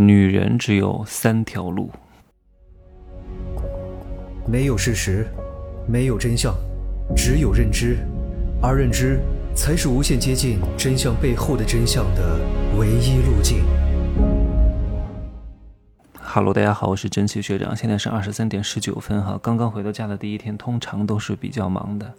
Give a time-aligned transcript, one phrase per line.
[0.00, 1.90] 女人只有三条路。
[4.46, 5.26] 没有事实，
[5.86, 6.54] 没有真相，
[7.14, 7.98] 只有认知，
[8.62, 9.20] 而认知
[9.54, 12.40] 才是无限接近真相背后的真相的
[12.78, 13.62] 唯一路径。
[16.18, 22.10] Hello，大家好，我是真奇学长，现在是二十三点十九分哈，刚刚回到家的第一天，通常都是比较忙的。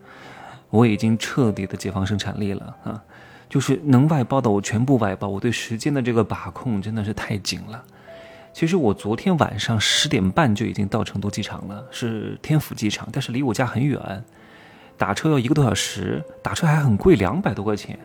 [0.70, 3.04] 我已经彻底的解放生产力了啊，
[3.52, 7.84] 就是能外包的我全部外包，我对时间的这个把控真的是太紧了。
[8.54, 14.24] 其实我昨天晚上十点半就已经到成都机场了，是天府机场，但是离我家很远，
[14.98, 18.00] 打车要一个多小时，打车还很贵，两百多块钱，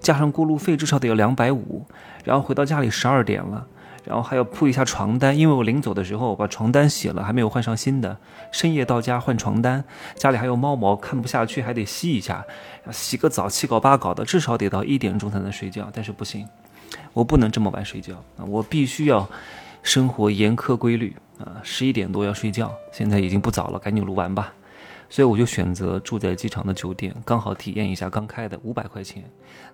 [0.00, 1.86] 加上过路费至少得要两百五，
[2.24, 3.64] 然后回到家里十二点了，
[4.08, 8.16] 然后还要铺一下床单，因为我临走的时候把床单洗了，还没有换上新的，
[8.50, 9.84] 深夜到家换床单，
[10.16, 12.42] 家里还有猫毛，看不下去还得吸一下，
[12.90, 16.48] 洗个澡七搞八搞的，至少得到一点钟才能睡觉，但是不行，
[17.12, 19.28] 我不能这么晚睡觉啊，我必须要。
[19.80, 24.52] 生活严苛规律啊，十一点多要睡觉，现在已经不早了，赶紧录完吧。
[25.08, 29.22] 所以我就选择住在机场的酒店，刚好体验一下刚开的五百块钱，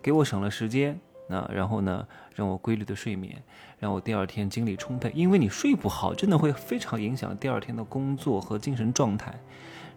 [0.02, 1.48] 给我省了时间那。
[1.52, 3.42] 然后呢，让我规律的睡眠，
[3.78, 5.10] 让我第二天精力充沛。
[5.14, 9.34] 因为你睡不好，真的会非常影响第二天的工作和精神状态。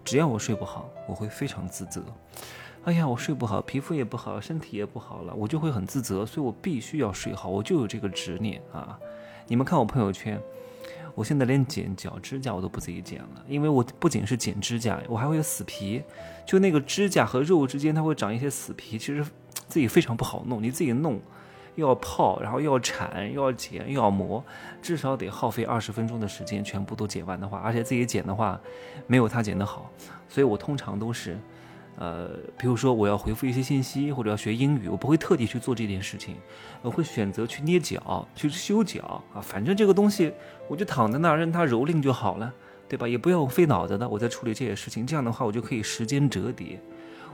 [0.03, 2.01] 只要我睡不好，我会非常自责。
[2.85, 6.25] 哎呀，我睡不好，皮肤也不好，身体也不好了，我就会很自责。
[6.25, 8.97] 所以我必须要睡好，我就有这个执念啊。
[9.47, 10.39] 你们看我朋友圈，
[11.13, 16.01] 我现在连剪脚指甲我都不自己剪了，因为我不仅是剪指甲，我还会有死皮，
[16.45, 19.25] 就那个指甲和肉之间它会长一些死皮，其实
[19.67, 20.61] 自己非常不好弄。
[20.61, 21.19] 你自己弄，
[21.75, 24.43] 又要泡，然后又要铲，又要剪，又要磨，
[24.81, 28.59] 至少得耗费二十分钟的时间，全部都剪完的话，而且自己剪的话，
[29.05, 29.91] 没有他剪的好，
[30.29, 31.37] 所以我通常都是。
[31.99, 36.35] 呃，比如说我要回复一些信息，或者要学英语，我不会特地去做这件事情，
[36.83, 40.31] 我会选择去捏脚，去修脚啊，反正这个东西
[40.67, 42.53] 我就躺在那儿任它蹂躏就好了，
[42.87, 43.07] 对吧？
[43.07, 46.79] 也不要费脑子的，我在处理这些事情，这样的话我就可以时间折叠，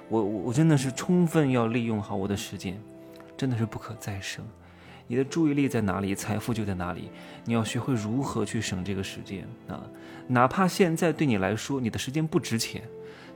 [0.10, 2.80] 我我我真的是充分要利用好我的时间，
[3.36, 4.46] 真的是不可再生。
[5.06, 7.10] 你的注意力在哪里，财富就在哪里。
[7.44, 9.84] 你要学会如何去省这个时间啊，
[10.28, 12.82] 哪怕现在对你来说你的时间不值钱。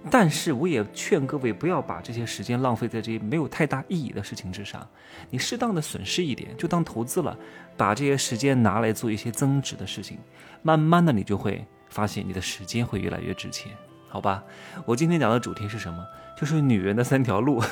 [0.09, 4.88] 但是我也劝各位不要把这些时间浪费在这些没有太大意义的事情之上，
[5.29, 7.38] 你适当的损失一点就当投资了，
[7.75, 10.17] 把这些时间拿来做一些增值的事情，
[10.61, 13.72] 慢慢的你就会发现你的时间会越来越值钱，
[14.09, 14.44] 好吧？
[14.85, 16.06] 我今天讲的主题是什么？
[16.35, 17.62] 就是女人的三条路。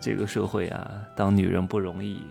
[0.00, 2.22] 这个社会啊，当女人不容易，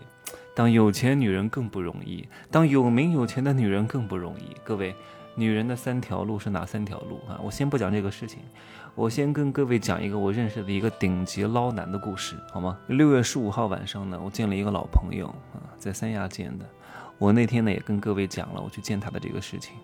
[0.55, 4.95] 当有钱女人更不容易，当有名有钱的女人更不容易，各位。
[5.35, 7.39] 女人的三条路是哪三条路啊？
[7.43, 8.37] 我先不讲这个事情，
[8.93, 12.77] 我先跟各位讲一个我认识的一个顶级捞男的故事，好吗？
[12.85, 16.65] 六月十五号晚上呢，我见了一个老朋友啊，在三亚见的。
[17.17, 19.75] 我那天呢也跟各位讲了我去见他的这个事情，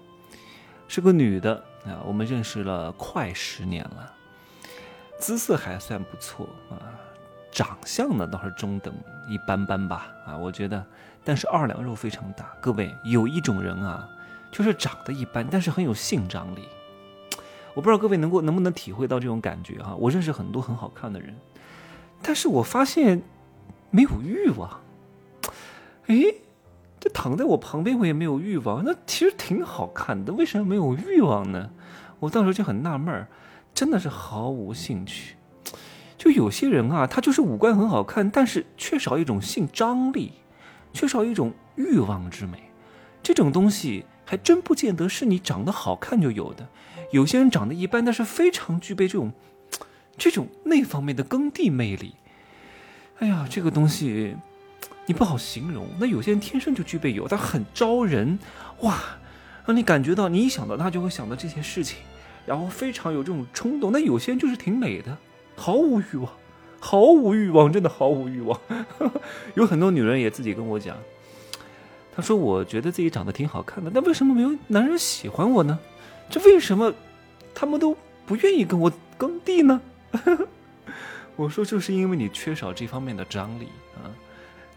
[0.88, 4.14] 是个女的啊，我们认识了快十年了，
[5.20, 6.78] 姿色还算不错啊，
[7.52, 8.94] 长相呢倒是中等
[9.28, 10.86] 一般般吧啊，我觉得，
[11.24, 12.52] 但是二两肉非常大。
[12.62, 14.10] 各位有一种人啊。
[14.52, 16.68] 就是长得一般，但是很有性张力。
[17.76, 19.94] 我不知道各位能够能不能体会到这种感觉哈。
[19.94, 21.38] 我认识很多很好看的人，
[22.24, 23.22] 但是我发现
[23.92, 24.82] 没有欲望。
[26.08, 26.16] 哎，
[27.00, 31.70] 这躺在我旁边我也没有欲望，那其实挺好看的，为什么没有欲望呢？
[32.20, 33.28] 我当时候就很纳闷儿，
[33.74, 35.36] 真的是毫无兴趣。
[36.18, 40.34] 就有些人啊，他就是五官很好看，但是缺少一种性张力，
[40.92, 42.72] 缺少一种欲望之美，
[43.24, 44.06] 这种东西。
[44.26, 46.70] 还真不见得是你长得好看就有的，
[47.12, 49.34] 有些人长得一般，但是非常具备这种，
[50.20, 52.14] 这种那方面的耕地魅力。
[53.18, 54.38] 哎呀，这个东西
[55.10, 55.88] 你不好形容。
[56.00, 58.38] 那有些人天生就具备有，他很招人，
[58.82, 59.00] 哇，
[59.66, 61.98] 让你感觉到你一想到他就会想到这些事情，
[62.46, 63.92] 然后非常有这种冲动。
[63.92, 65.18] 那有些人就是挺美的，
[65.56, 66.32] 毫无欲望，
[66.80, 68.62] 毫无欲望，真的毫无欲望。
[69.56, 70.96] 有很多女人也自己跟我讲。
[72.16, 75.80] 她说：“我觉得自己长得挺好看的，但为什么没有男人喜欢我呢？
[76.30, 76.94] 这为什么
[77.56, 77.98] 他们都
[78.28, 79.82] 不愿意跟我耕地呢？”
[81.36, 84.06] 我说：“就是因为你缺少这方面的张力啊，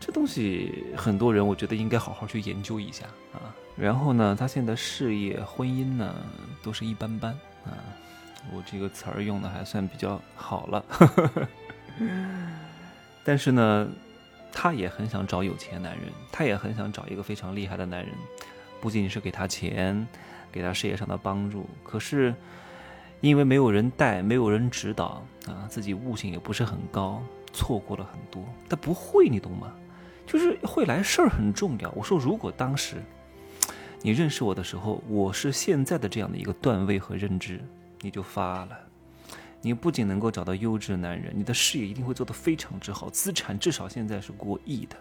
[0.05, 3.55] 这东西很多人我觉得应该好好去研究一下啊。
[3.77, 6.13] 然后呢，他现在事业、婚姻呢
[6.63, 7.31] 都是一般般
[7.65, 7.79] 啊，
[8.53, 10.85] 我这个词儿用的还算比较好了，
[13.23, 13.89] 但是呢。”
[14.55, 18.15] 他也很想找有钱男人，他也很想找一个非常厉害的男人，
[18.83, 20.07] 不仅仅是给他钱，
[20.53, 21.67] 给他事业上的帮助。
[21.83, 22.35] 可是，
[23.23, 27.23] 因为没有人带，没有人指导啊，自己悟性也不是很高，
[27.55, 28.45] 错过了很多。
[28.69, 29.73] 他不会，你懂吗？
[30.27, 31.91] 就是会来事儿很重要。
[31.93, 32.97] 我说，如果当时
[34.01, 37.61] 你认识我的时候，我是现在的这样的一个段位和认知，
[38.01, 38.79] 你就发了。
[39.61, 44.97] 你不仅能够找到优质男人，你的事业一定会做得非常之好，资产至少现在是过亿的。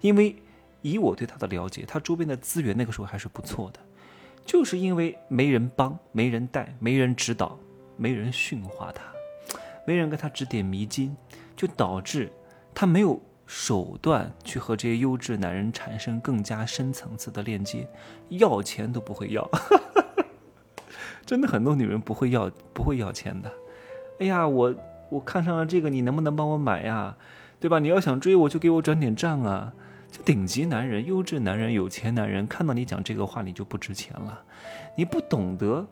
[0.00, 0.34] 因为
[0.80, 3.78] 以我对他的了解，他周边的资源那个时候还是不错的，
[4.44, 7.56] 就是因为没人帮、没人带、没人指导、
[7.96, 9.04] 没人驯化他，
[9.86, 11.16] 没人给他指点迷津，
[11.54, 12.28] 就导致
[12.74, 13.20] 他没有
[13.54, 17.86] 手段去和这些优质男人产生更加深层次的链接，
[18.30, 19.46] 要钱都不会要。
[21.26, 23.52] 真的很多女人不会要，不会要钱的。
[24.20, 24.74] 哎呀，我
[25.10, 27.14] 我看上了这个，你能不能帮我买呀？
[27.60, 27.78] 对吧？
[27.78, 29.70] 你要想追我，就给我转点账啊！
[30.10, 34.42] 就顶级男人、优质男人、有钱男人，看到你讲这个话，你就不值钱了。
[34.96, 35.86] 你不懂得，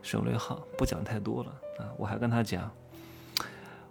[0.00, 1.50] 省略号，不讲太多了
[1.80, 1.90] 啊！
[1.98, 2.70] 我还跟他讲，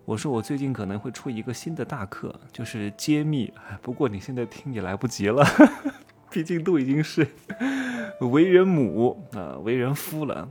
[0.05, 3.51] 我说我最近可能会出一个新的大课，就是揭秘。
[3.81, 5.43] 不过你现在听也来不及了，
[6.29, 7.27] 毕竟都已经是
[8.21, 10.47] 为人母啊，为人夫了。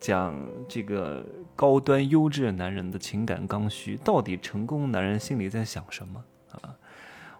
[0.00, 0.34] 讲
[0.68, 1.24] 这个
[1.56, 6.22] 高端优质男人的情感刚需，到底成功男人心里在想什么
[6.52, 6.74] 啊？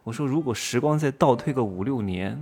[0.02, 2.36] 我说，如果时光再倒退个五六年，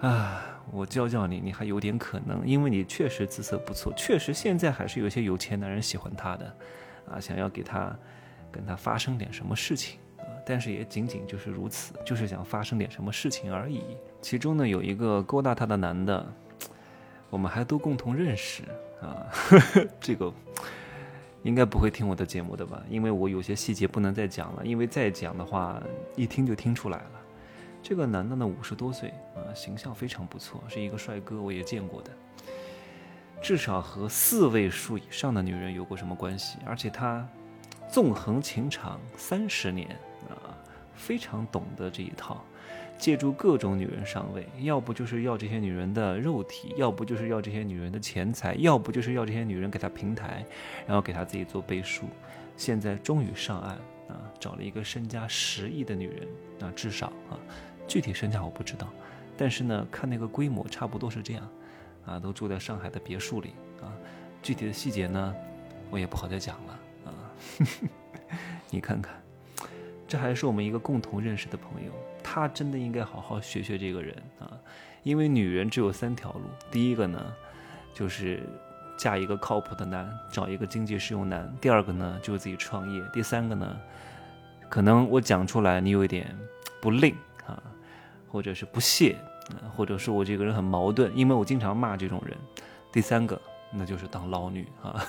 [0.00, 6.54] 啊，我教教你，你还有点可能，因为你确实姿色不错，确实现在还是有些有钱男人喜欢他的，
[7.10, 7.96] 啊，想要给他
[8.50, 13.82] 跟他发生点什么事情啊，但是也仅仅就是如此，就是想发生点什么事情而已。
[14.20, 16.26] 其中呢，有一个勾搭他的男的，
[17.28, 18.62] 我们还都共同认识。
[19.00, 19.26] 啊，
[19.98, 20.30] 这个
[21.42, 22.82] 应该不会听我的节目的吧？
[22.90, 25.82] 因为我有些细节不能再讲了，因为再讲的话，
[26.16, 27.10] 一听就听出来了。
[27.82, 32.10] 这个男的呢，五十多岁啊，形象非常不错，是一个帅哥，我也见过的。
[33.40, 36.58] 至少和四位数以上的女人有过什么关系？
[36.66, 37.26] 而且他
[37.90, 39.88] 纵横情场三十年
[40.28, 40.54] 啊，
[40.94, 42.44] 非常懂得这一套。
[42.98, 50.44] 借助各种女人上位，要不就是要这些女人的肉体，要不就是要这些女人的钱财，要不就是要这些女人给他平台，
[50.86, 52.04] 然后给他自己做背书。
[52.58, 53.70] 现在终于上岸
[54.08, 56.28] 啊，找了一个身家十亿的女人
[56.60, 57.40] 啊，至少啊，
[57.88, 58.86] 具体身价我不知道，
[59.34, 61.48] 但是呢，看那个规模差不多是这样，
[62.06, 63.92] 啊，都住在上海的别墅里啊，
[64.42, 65.34] 具体的细节呢，
[65.90, 67.10] 我也不好再讲了啊，
[68.70, 69.14] 你看看。
[70.08, 74.58] 这还是我们一个共同认识的朋友，他真的应该好好学学这个人啊，
[75.04, 77.32] 因为女人只有三条路，第一个呢，
[77.94, 78.42] 就是
[78.98, 83.80] 嫁一个靠谱的男，找一个经济适用男；第二个呢，就是自己创业；第三个呢，
[84.68, 86.36] 可能我讲出来你有一点
[86.80, 87.14] 不吝
[87.46, 87.62] 啊，
[88.28, 89.16] 或者是不屑，
[89.76, 92.36] 或者说我这个人很矛盾，因为我经常骂这种人；
[92.92, 93.40] 第三个
[93.72, 95.04] 那就是当捞女啊。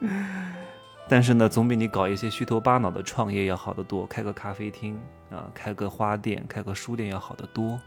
[1.08, 4.06] 但是呢，总比你搞一些虚头巴脑的创业要好得多。
[4.06, 4.96] 开个咖啡厅
[5.30, 7.80] 啊，开个花店，开个书店要好得多。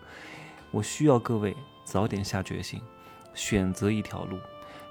[0.71, 1.55] 我需要各位
[1.85, 2.81] 早点下决心，
[3.33, 4.37] 选择一条路，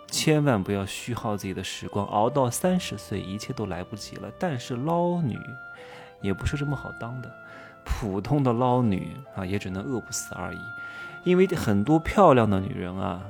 [0.06, 4.32] 千万不要虚耗自己的时光，熬到三十岁一切都来不及了。
[4.38, 5.38] 但是捞女
[6.22, 7.30] 也不是这么好当的，
[7.84, 10.58] 普通的捞女啊，也只能饿不死而已。
[11.24, 13.22] 因为很多漂亮的女人啊，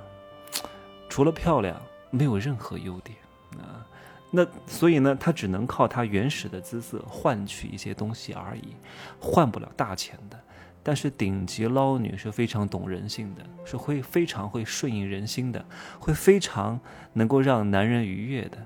[1.09, 3.17] 除了漂亮，没有任何优点
[3.59, 3.85] 啊。
[4.31, 8.75] 那所以呢，她只能靠她原始的姿色换取一些东西而已，
[9.21, 10.39] 换不了大钱的。
[10.83, 15.65] 但是顶级捞女是非常懂人性的，是会非常会顺应人心的，
[16.01, 16.81] 会非常
[17.13, 18.57] 能够让男人愉悦的。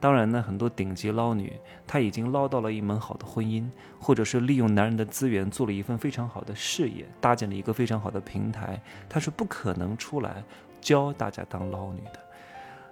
[0.00, 1.52] 当然呢，很多顶级捞女，
[1.86, 3.68] 她已经捞到了一门好的婚姻，
[4.00, 10.42] 或者是利用男人的资源做了一份非常好的事业，搭建了一个非常好的平台，她是不可能出来
[10.80, 12.18] 教大家当捞女的。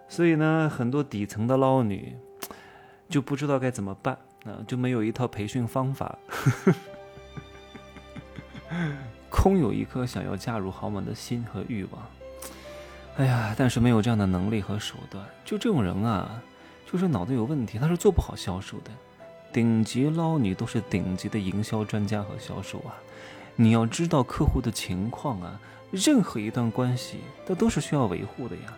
[0.06, 2.14] 所以呢，很多底层的捞女
[3.08, 6.18] 就不知道该怎么办啊，就没有一套培训方法，
[9.30, 12.02] 空有一颗想要嫁入豪门的心和欲望。
[13.16, 15.24] 哎呀，但是没有这样的能力和手段。
[15.44, 16.40] 就这种人啊，
[16.90, 18.90] 就是脑子有问题，他是做不好销售的。
[19.52, 22.94] 顶级捞女都是顶级的营销专家和销售啊，
[23.56, 28.74] 你要知道客户的情况啊，任何一段关系，它都是需要维护的呀。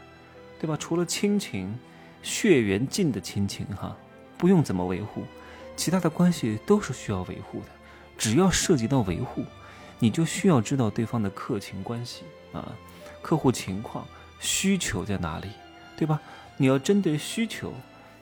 [0.60, 0.76] 对吧？
[0.76, 1.74] 除了亲情，
[2.22, 3.96] 血缘近的亲情哈，
[4.36, 5.24] 不用怎么维护，
[5.74, 7.66] 其他的关系都是需要维护的。
[8.18, 9.44] 只要涉及到维护，
[9.98, 12.72] 你就需要知道对方的客情关系啊，
[13.22, 14.06] 客户情况、
[14.38, 15.48] 需求在哪里，
[15.96, 16.20] 对吧？
[16.58, 17.72] 你要针对需求，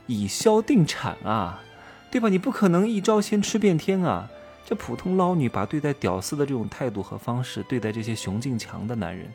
[0.08, 1.62] 以销定产啊，
[2.10, 2.28] 对吧？
[2.28, 4.28] 你不可能一招鲜吃遍天啊。
[4.66, 9.30] 这普通捞女把对待屌丝的这种态度和方式，对待这些雄劲强的男人。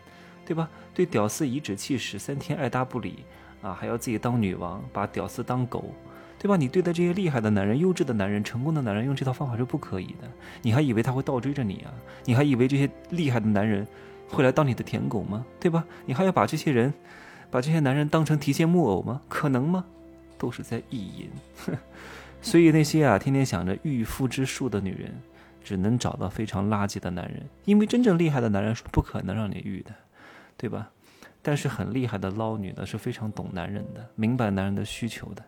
[0.45, 0.69] 对吧？
[0.93, 3.19] 对屌丝颐指气使，三天爱搭不理，
[3.61, 5.85] 啊，还要自己当女王，把屌丝当狗，
[6.37, 6.57] 对吧？
[6.57, 10.29] 你对待这些厉害的男人、优质的男人、成功的男人，用这套方法是不可以的。
[10.61, 11.93] 你还以为他会倒追着你啊？
[12.25, 13.87] 你还以为这些厉害的男人
[14.27, 15.45] 会来当你的舔狗吗？
[15.61, 15.85] 对吧？
[16.05, 16.93] 你还要把这些人、
[17.49, 19.21] 把这些男人当成提线木偶吗？
[19.29, 19.85] 可能吗？
[20.43, 21.29] 都是在意淫。
[22.41, 25.09] 所以那些啊，天天想着御夫之术的女人，
[25.63, 29.95] 只能找到非常垃圾的男人，因为真正厉害的男人是不可能让你遇的，
[30.57, 30.91] 对吧？
[31.41, 35.41] 但是很厉害的捞女呢，是非常懂男人的，明白男人的需求的。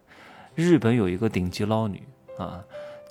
[0.56, 2.02] 日本有一个顶级捞女
[2.40, 2.64] 啊，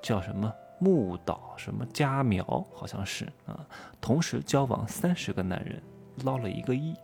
[0.03, 3.61] 叫什么木岛什么佳苗，好像是啊，
[4.01, 5.83] 同时交往三十个男人，
[6.25, 6.95] 捞了一个亿。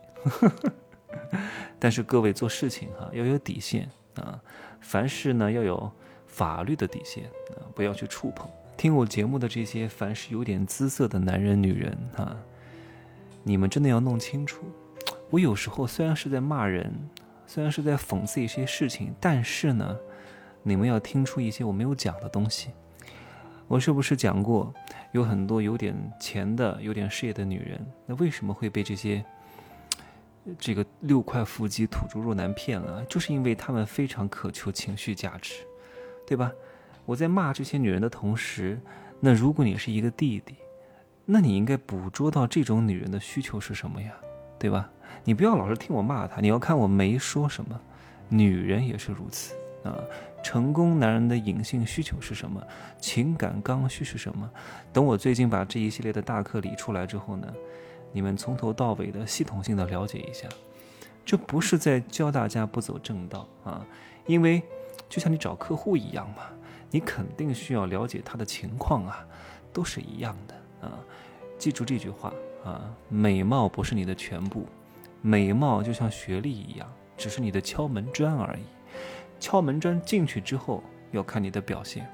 [1.78, 3.86] 但是各位做事情哈要有底线
[4.16, 4.40] 啊，
[4.80, 5.90] 凡事呢要有
[6.26, 8.48] 法律的底线啊，不要去触碰。
[8.76, 12.36] 听我节目的这些凡是有点姿色的男人女人啊，
[13.42, 14.64] 你们真的要弄清楚。
[15.28, 16.92] 我有时候虽然是在骂人，
[17.46, 19.96] 虽然是在讽刺一些事情，但是呢，
[20.62, 22.70] 你们要听出一些我没有讲的东西。
[23.68, 24.74] 我是不是讲过，
[25.12, 29.24] 有很多有点钱的、有点事业的女人，那为什么会被这些
[30.58, 33.04] 这个六块腹肌、土猪肉男骗啊？
[33.08, 35.54] 就是因为他们非常渴求情绪价值，
[36.26, 36.52] 对吧？
[37.06, 38.80] 我在骂这些女人的同时，
[39.20, 40.54] 那如果你是一个弟弟，
[41.24, 44.12] 那你应该捕捉到这种女人的需求是什么呀？
[44.58, 44.90] 对吧？
[45.24, 47.80] 你不要老是听我骂她，你要看我没说什么。
[48.28, 49.98] 女人也是如此啊。
[50.42, 52.62] 成功男人的隐性需求是什么？
[52.98, 54.48] 情感刚需是什么？
[54.92, 57.52] 等我最近把这一系列的大课理出来之后呢，
[58.12, 60.48] 你们从头到尾的系统性的了解一下。
[61.24, 63.86] 这不是在教大家不走正道啊，
[64.26, 64.62] 因为
[65.08, 66.42] 就像你找客户一样嘛，
[66.90, 69.24] 你肯定需要了解他的情况啊，
[69.72, 70.98] 都是一样的啊。
[71.56, 72.32] 记住这句话
[72.64, 74.66] 啊，美貌不是你的全部。
[75.22, 78.62] 美貌就像学历一样，只是你的敲门砖而已。
[79.38, 82.10] 敲门砖进去之后，要看你的表现。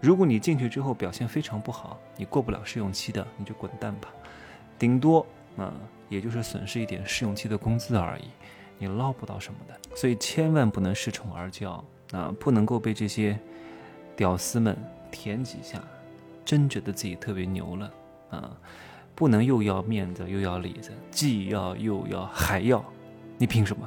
[0.00, 4.08] 如果你进去之后表现非常不好，你过不了试用期的，你就滚蛋吧。
[4.80, 5.26] 顶多
[5.58, 5.72] 啊，
[6.08, 8.24] 也就是损失一点试用期的工资而已，
[8.78, 9.78] 你捞不到什么的。
[9.94, 11.70] 所以千万不能恃宠而骄
[12.12, 13.38] 啊，不能够被这些
[14.16, 14.74] 屌丝们
[15.10, 15.82] 舔几下，
[16.46, 17.92] 真觉得自己特别牛了
[18.30, 18.56] 啊。
[19.14, 22.82] 不能又要面子又要里子，既要又要还要，
[23.36, 23.86] 你凭什么？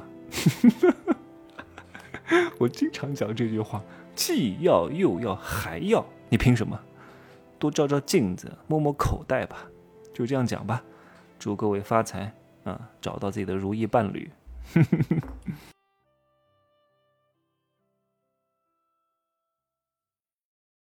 [2.56, 3.82] 我经常讲这句话，
[4.14, 6.78] 既要又要还要，你凭什么？
[7.58, 9.66] 多照照镜子，摸摸口袋吧，
[10.14, 10.82] 就这样讲吧。
[11.38, 12.32] 祝各位发财
[12.64, 14.30] 啊，找到自己的如意伴侣。